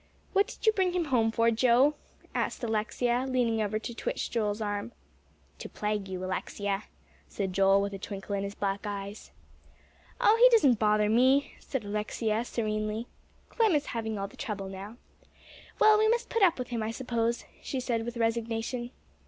"What 0.33 0.47
did 0.47 0.65
you 0.65 0.71
bring 0.71 0.93
him 0.93 1.05
home 1.05 1.29
for, 1.31 1.51
Joe?" 1.51 1.93
asked 2.33 2.63
Alexia, 2.63 3.27
leaning 3.29 3.61
over 3.61 3.77
to 3.77 3.93
twitch 3.93 4.31
Joel's 4.31 4.59
arm. 4.59 4.93
"To 5.59 5.69
plague 5.69 6.07
you, 6.07 6.25
Alexia," 6.25 6.85
said 7.27 7.53
Joel, 7.53 7.83
with 7.83 7.93
a 7.93 7.99
twinkle 7.99 8.33
in 8.33 8.43
his 8.43 8.55
black 8.55 8.87
eyes. 8.87 9.29
"Oh, 10.19 10.39
he 10.41 10.49
doesn't 10.49 10.79
bother 10.79 11.07
me," 11.07 11.53
said 11.59 11.83
Alexia 11.83 12.43
serenely. 12.45 13.05
"Clem 13.49 13.75
is 13.75 13.85
having 13.93 14.17
all 14.17 14.27
the 14.27 14.35
trouble 14.37 14.69
now. 14.69 14.97
Well, 15.77 15.99
we 15.99 16.07
must 16.07 16.29
put 16.29 16.41
up 16.41 16.57
with 16.57 16.69
him, 16.69 16.81
I 16.81 16.89
suppose," 16.89 17.45
she 17.61 17.79
said 17.79 18.03
with 18.03 18.17
resignation. 18.17 18.89